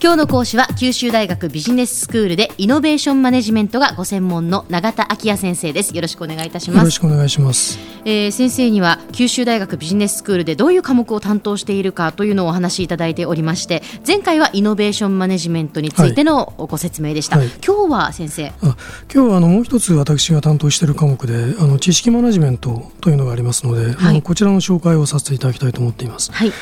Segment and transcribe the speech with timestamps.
[0.00, 5.92] 今日の講師は九州大学ビジネススクールでイノベーションマネジメントがご専門の永田昭也先生です。
[5.92, 6.78] よろしくお願いいたします。
[6.78, 17.48] よろしくお願いします、えー、先生には九州大学ビジネススクールでどういう科目を担当しているかというのをお話しいただいておりまして前回はイノベーションマネジメントについてのご説明でした、はい。
[17.48, 18.46] はい、今日は先生。
[18.46, 18.76] あ
[19.12, 26.52] 今日はあのもう一つ私が担当している科目であの知識マネジメントというのがありますので、はい、こちらの紹介をさせていただきたいと思っています、はい。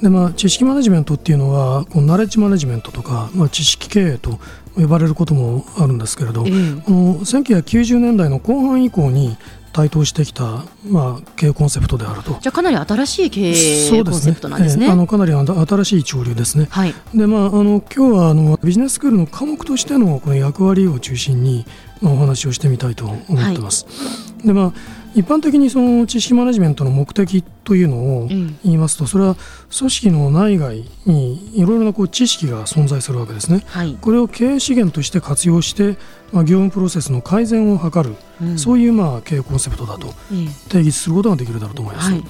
[0.00, 4.38] でまあ、知識マネジメントっていうのはこのナレッジマネジメントとか、まあ、知識経営と
[4.74, 9.36] 呼ばれることもあるんですけれど、えー、この1990年代の後半以降に
[9.76, 12.38] 台頭してきた、まあ、経営コンセプトであると。
[12.40, 14.78] じゃかなり新しい経営コンセプトなんですね。
[14.78, 16.66] すねえー、あのかなり新しい潮流ですね。
[16.70, 21.66] はい、でまああの今日はあのビジネススクールの科目としてのこの役割を中心に、
[22.00, 23.84] まあ、お話をしてみたいと思ってます。
[23.84, 24.72] はい、でまあ
[25.16, 29.34] 一般的にその知識マネジメントの目的というのを言いますと、それは
[29.76, 35.96] 組織の内外にいろいろなこう知識が存在するわけですね、はい、これを経営資源として活用して、
[36.32, 40.12] まあ、業務プロセスの改善を図る、うん、そういうまあ経営コンセプトだと
[40.68, 42.12] 定義することができるだろうと思います。
[42.12, 42.22] はい、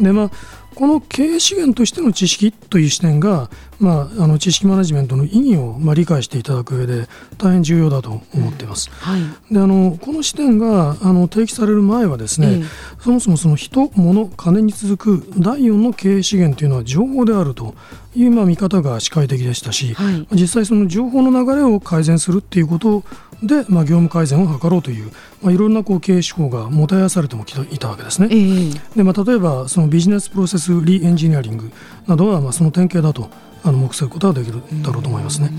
[0.00, 0.30] でまあ
[0.74, 8.90] この経営資源としての知識という視点が、まあ、あの知識マネジメントの意義を、まあ、理解していただく上で大変重要だと思っています。
[8.90, 9.20] はい、
[9.52, 12.66] であのこの視点があの提起される前はですね、えー、
[13.00, 17.74] そもそもその人、物、金に続く第4の経営資源というのは情報であると
[18.14, 23.04] いう、まあ、見方が視界的でしたし、はい、実際その情報の流れを改善するっていうこと
[23.42, 25.10] で、まあ、業務改善を図ろうという、
[25.42, 28.28] まあ、いろんなこう経営手法がもたやされてもいたわけですね。
[28.30, 31.70] えー、でまあ、例えばそのビジネスプロセスリエンジニアリング
[32.06, 33.28] などはまあその典型だと
[33.64, 35.50] あの目することができるだろうと思いますね。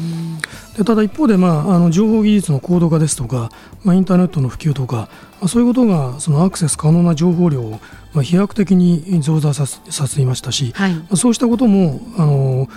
[0.77, 3.49] でただ一方で、まあ、あの情報技術の高度化ですとか、
[3.83, 7.79] まあ、インターネットの普及とか、まあ、そういうことがそのアクセス可能な情報量を、
[8.13, 12.67] まあ、飛躍的に増大させていましたし、はい、そうしたこともあの、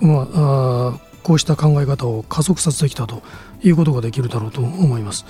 [0.00, 3.22] まあ、あこうした考え方を加速させてきたと
[3.62, 5.24] いうことができるだろうと思います。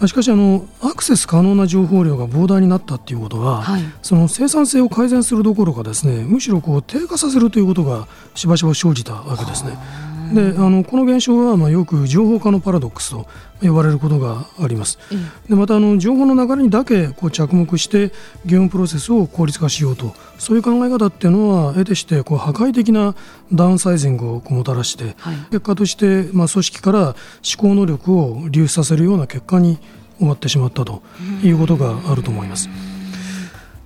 [0.00, 8.06] うん、しかしあのアクセス可能な情報量が膨大になったということは、はい、その生産性を改善するどころかですねむしろこう低下させるということが
[8.36, 9.76] しばしば生じたわけですね。
[10.34, 13.26] であのこの現象はまあよく情報化のパラドックスと
[13.60, 14.98] 呼ばれることがあります。
[15.48, 18.08] でまたあの情報の流れにだけこう着目して
[18.44, 23.14] 業務プロセスを効率化しようとそういう考え方っていうのは得てしてこう破壊的な
[23.52, 27.14] ダウンサイジングをもたらして、はい、結果としてまあ組織から思
[27.58, 29.78] 考能力を流出させるような結果に
[30.18, 31.02] 終わってしまったと
[31.42, 32.68] いうことがあると思います。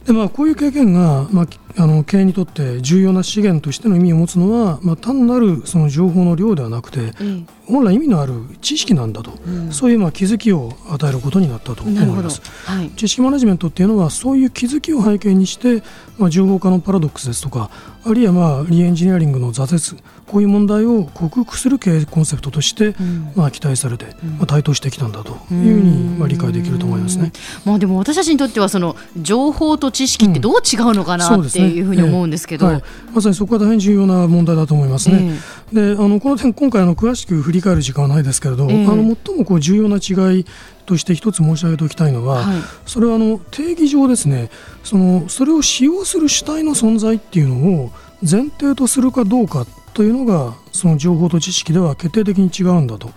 [0.06, 15.82] でまあ、こういう経験が、まあ、あの経営にとって重要な資源としての意味を持つのは、まあ、単なるその情報の量ではなくて、うん、本来意味のある知識なんだと、うん、そういうまあ気づきを与えることになったと思います、はい、知識マネジメントっていうのはそういう気づきを背景にして、
[16.18, 17.70] まあ、情報化のパラドックスですとか
[18.04, 22.94] あるいはまあリエンジニアリングの挫折こういう問題を克服する経営コンセプトとして、
[23.34, 24.06] まあ、期待されて、
[24.38, 27.32] まあ、台頭してきたんだというふうに、まあ、理解できると思いますね。
[27.64, 32.82] まあ、でも私たちにとってはその情報と知識ってどう違うのかな、っていうふうに思うんですけど、はい、
[33.12, 35.32] まさにそこは大変重要な問題だと思いますね。
[35.72, 40.46] であのこの点今回あの詳しく振り返る時間はないですけれど、あの最もこう重要な違い
[40.86, 44.50] として一つ申し上げておきたいのは、はい、それはあの定義上ですね
[44.82, 47.90] そのそれを使用する主体の存在っていうのを
[48.22, 53.10] 前提とするかどうかというのがその情報と知識では決定的に違うんだと。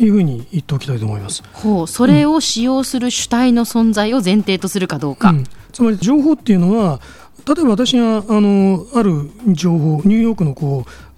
[0.00, 1.42] いうふうに言っておきたいと思います。
[1.52, 5.30] ほう、それを使用する主体の存在を前提とするかどうか。
[5.30, 6.98] うん、つまり情報っていうのは、
[7.46, 11.11] 例えば私があのある情報、ニューヨークのこう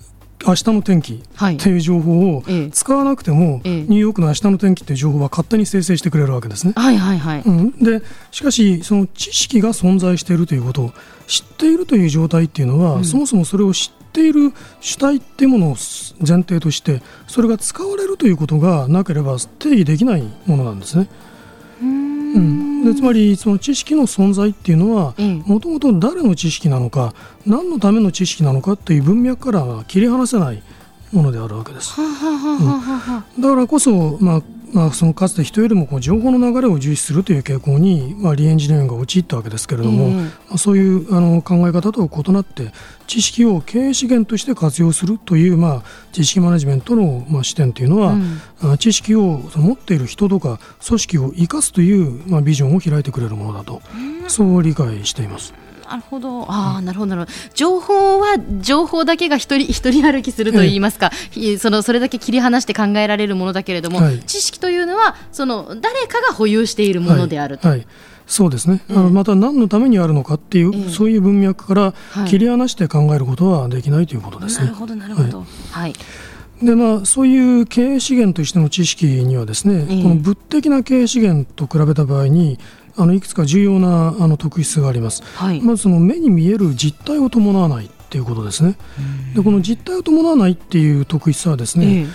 [0.47, 6.75] 明日の天気っていう情報を使わなくても、ニューヨークの明日の天気っていう情報は勝手に生成してくれるわけですね。
[6.77, 7.43] はいはいはい。
[7.45, 10.93] うん、でしかしその知識が存在しているということ
[11.27, 15.77] 知っているという状態っていうのは、うん、そもそもそれを知っている主体っていうものを
[16.21, 21.09] 前提としてそれが使われるということがなければ定義できないものなんですね。
[21.81, 25.15] うん、でつまりその知識の存在っていうのは
[25.47, 27.15] もともと誰の知識なのか
[27.47, 30.63] 何のための知識なのかっていう文脈からは切り離せない
[31.13, 31.95] ものであるわけです。
[32.01, 32.05] う
[33.39, 34.43] ん、だからこそ、まあ、
[34.75, 42.73] まあ、そのかつて人よりもこう情報の流れを重視するという傾向に、まあ、リエンジニアリングが陥ったわけですけれども、まあ、そういうあの考え方とは異なって
[43.07, 45.83] 知識を経営資源として活用するという、まあ、
[46.13, 48.17] 知識マネジメントの、まあ、視点というのは、
[48.63, 53.81] うん、知識を持っている人とか組織を生かすという、まあ、ビジョンを開いてくれるものだと、
[54.27, 55.55] そう理解しています。
[55.89, 57.33] なるほど、ああ、なるほど、なるほど。
[57.55, 61.11] 情報は情報だけが一人一人歩きすると言いますか、
[61.59, 67.69] そのそれだけ切り離して考えられるものだけれども、はい、知識というのはその誰かが保有しているものであると。
[67.69, 67.87] はい、はい
[68.27, 71.95] そうですね、うん、また何のためにあるのかっていう、うん、そういう文脈から
[72.27, 74.65] 切り離して考えることはできないということですね。
[74.65, 75.93] なるほどなるほど、はい、
[76.63, 82.59] でまあ、そういう経営資源としての知識にはですね、この物的な経営資源と比べた場合に
[82.97, 88.77] あのいくつか重要なあの特質があります、はい、まずその目に見える実態を伴わないっていうことですね。
[89.35, 92.07] でこの実態を伴わないっていう特質はですね、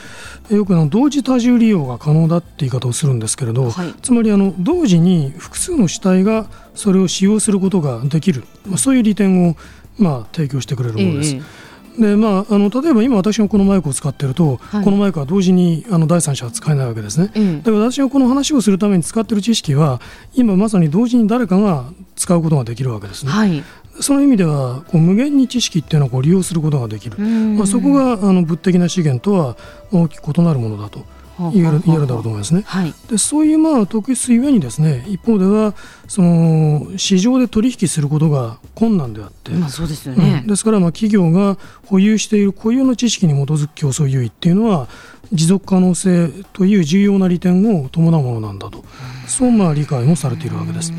[0.49, 9.57] えー、よくあの同時多重利用が可能だって言い方をするんですけれど、はい、つまりあの同時に複数の主体がそれを使用することができる、まあ、そういう利点を
[9.97, 11.35] まあ提供してくれるものです。
[11.35, 11.68] えー
[11.99, 19.99] でまあ、あの例えば今私がこのマイクを使っていると、はい、このマイクは同時にあの第三者は使えないわけですね、うん、だから私がこの話をするために使っている知識は
[20.33, 23.63] 今まさに同時に誰かが使うことができるわけですね、はい、
[23.99, 29.57] その意味ではこう無限に知識っていうのをこう利用することができる、まあ、そこがあの物的な資源とは
[29.91, 31.05] 大きく異なるものだと。
[31.53, 32.63] 言える言えるだろうと思いますね。
[32.65, 35.73] はい、でそういうまあ特質ゆえにですね一方では
[36.07, 44.87] その市場で取引することが困難であって、まあ、そうですよね、うん、ですからまあ企業が保有している固有の知識に基づく競争優位っていうのは
[45.31, 48.83] 持続可能性という重要な利点を伴うものなんだと、
[49.27, 50.91] そうまあ理解もされているわけです。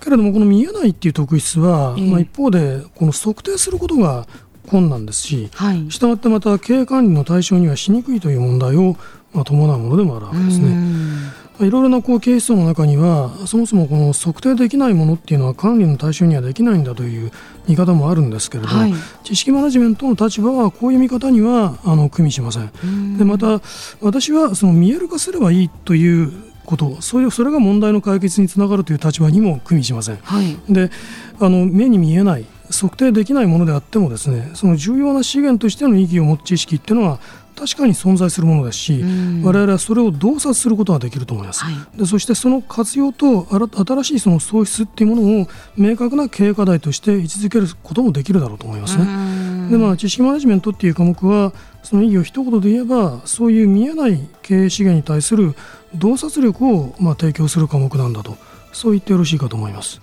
[0.00, 4.26] けれどもこの見えないっていう特質は、まあ、一方でこの測定することが
[4.70, 8.96] 困難ですし、はい、したがってまた経営管理の対象にはしにくいという問題を
[9.32, 11.10] まあ、伴うものでもあるわけですね。
[11.60, 17.30] いろいろなこうケースの中にはそもそもこの測定できないものっていうのは管理の対象にはできないんだという
[17.68, 18.94] 見方もあるんですけれど、はい、
[19.24, 23.18] 知識マネジメントの立場はこういう見方にはあの組みしません。
[23.18, 23.60] でまた
[24.00, 26.32] 私はその見える化すればいいという
[26.64, 30.16] ことそれそれが問題の解決につながるという立場にも組みしません。
[30.22, 30.90] はい、で
[31.38, 37.18] あの目に見えない測定できないものであってもですねその重要な資源としての意義を持つ知識っていうのは
[37.56, 39.04] 確かに存在するものですし、
[39.42, 49.04] 我々はそれを洞察することができると思います、はい、でそしてその活用と新しいその創出っていうものを明確な経営課題として位置づけることもできるだろうと思いますね。
[49.70, 51.52] でまあ、知識マネジメントっていう科目は
[51.82, 55.54] その意義を一言で言えばそういう見えない経営資源に対する
[55.94, 58.38] 洞察力をまあ提供する科目なんだと。
[58.72, 60.00] そう言ってよろしいかと思います。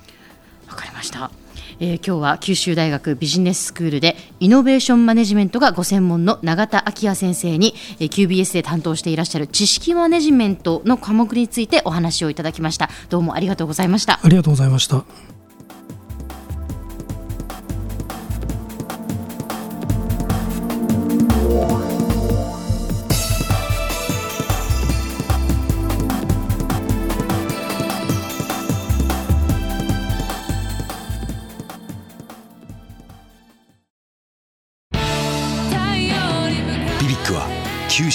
[0.70, 1.31] わかりました
[1.79, 12.89] えー、今日は九州大学ビジネススクールでイノベーションマネジメントがご専門の永田昭也先生に、えー、QBS で担当していらっしゃる知識マネジメントの科目についてお話をいただきました。
[13.09, 14.19] どうもありがとうございました。
[14.21, 15.37] ありがとうございました。